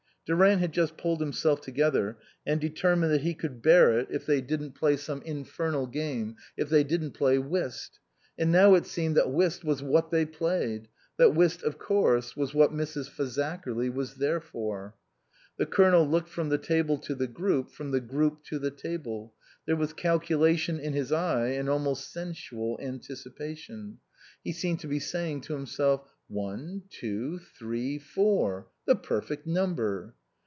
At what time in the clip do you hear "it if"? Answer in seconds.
3.99-4.25